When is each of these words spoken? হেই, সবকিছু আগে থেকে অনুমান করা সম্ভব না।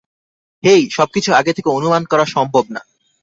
হেই, 0.63 0.81
সবকিছু 0.91 1.29
আগে 1.33 1.51
থেকে 1.53 1.69
অনুমান 1.69 2.03
করা 2.05 2.25
সম্ভব 2.25 2.65
না। 2.69 2.81